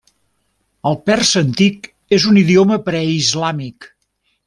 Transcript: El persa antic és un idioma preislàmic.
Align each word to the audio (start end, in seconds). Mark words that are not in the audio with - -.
El 0.91 0.97
persa 1.09 1.43
antic 1.45 1.87
és 2.19 2.27
un 2.33 2.43
idioma 2.45 2.81
preislàmic. 2.91 3.93